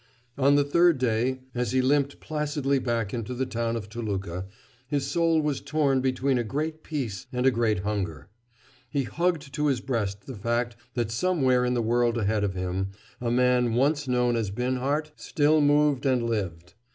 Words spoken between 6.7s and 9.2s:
peace and a great hunger. He